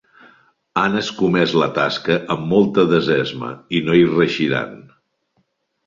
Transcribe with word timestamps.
Han 0.83 0.95
escomès 1.01 1.53
la 1.63 1.67
tasca 1.77 2.17
amb 2.37 2.49
molta 2.55 2.87
desesma, 2.95 3.53
i 3.81 3.87
no 3.91 3.99
hi 4.01 4.05
reeixiran. 4.19 4.77